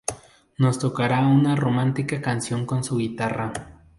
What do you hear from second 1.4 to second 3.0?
romántica canción con su